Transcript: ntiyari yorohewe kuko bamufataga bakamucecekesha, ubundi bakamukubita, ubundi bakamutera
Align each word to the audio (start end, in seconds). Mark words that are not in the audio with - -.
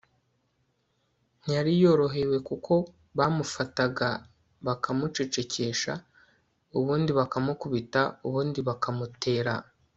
ntiyari 1.39 1.71
yorohewe 1.83 2.37
kuko 2.49 2.73
bamufataga 3.17 4.07
bakamucecekesha, 4.65 5.93
ubundi 6.79 7.11
bakamukubita, 7.19 8.01
ubundi 8.27 8.59
bakamutera 8.67 9.53